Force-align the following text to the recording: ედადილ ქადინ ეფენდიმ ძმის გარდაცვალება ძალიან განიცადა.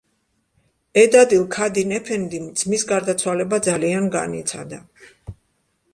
ედადილ 1.01 1.43
ქადინ 1.57 1.93
ეფენდიმ 1.99 2.49
ძმის 2.63 2.85
გარდაცვალება 2.95 3.63
ძალიან 3.69 4.09
განიცადა. 4.19 4.85